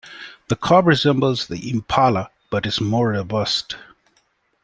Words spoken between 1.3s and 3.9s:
the impala but is more robust.